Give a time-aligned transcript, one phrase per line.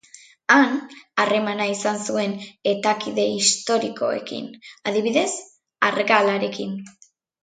[0.51, 0.69] Han,
[1.23, 2.31] harremana izan zuen
[2.71, 4.47] etakide historikoekin,
[4.93, 5.27] adibidez
[5.91, 6.75] Argalarekin.